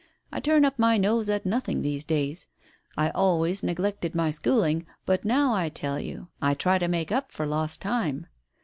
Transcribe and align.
I 0.31 0.39
turn 0.39 0.65
up 0.65 0.79
my 0.79 0.97
nose 0.97 1.29
at 1.29 1.45
nothing 1.45 1.83
these 1.83 2.05
days. 2.05 2.47
I 2.97 3.11
always 3.11 3.61
neglected 3.61 4.15
my 4.15 4.31
schooling, 4.31 4.87
but 5.05 5.23
now 5.23 5.53
I 5.53 5.69
tell 5.69 5.99
you 5.99 6.29
I 6.41 6.55
try 6.55 6.79
to 6.79 6.87
make 6.87 7.11
up 7.11 7.31
for 7.31 7.45
lost 7.45 7.81
time. 7.83 8.25